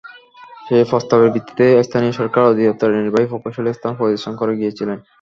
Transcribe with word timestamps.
সেই 0.67 0.83
প্রস্তাবের 0.91 1.33
ভিত্তিতে 1.35 1.65
স্থানীয় 1.87 2.13
সরকার 2.19 2.43
অধিদপ্তরের 2.45 2.99
নির্বাহী 2.99 3.27
প্রকৌশলী 3.31 3.71
স্থান 3.73 3.93
পরিদর্শন 3.99 4.33
করে 4.41 4.53
গিয়েছিলেন। 4.59 4.97